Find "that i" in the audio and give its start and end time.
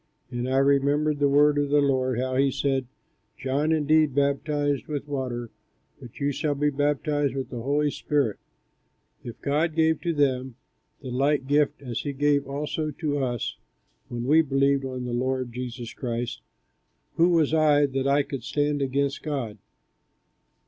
17.85-18.23